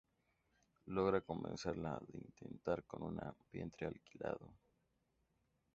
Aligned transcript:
Logra 0.87 1.21
convencerla 1.21 1.99
de 2.07 2.17
intentar 2.17 2.83
con 2.85 3.03
un 3.03 3.19
vientre 3.51 3.85
alquilado. 3.85 4.51